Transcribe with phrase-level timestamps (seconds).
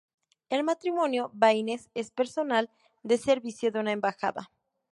[0.49, 2.71] El matrimonio Baines es personal
[3.03, 4.49] de servicio de una embajada.